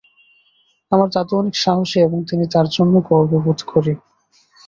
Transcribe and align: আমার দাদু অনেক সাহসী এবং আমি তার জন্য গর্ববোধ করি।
আমার 0.91 1.09
দাদু 1.09 1.33
অনেক 1.37 1.55
সাহসী 1.57 1.97
এবং 1.99 2.19
আমি 2.33 2.45
তার 2.53 2.67
জন্য 2.75 2.93
গর্ববোধ 3.09 3.59
করি। 3.71 3.93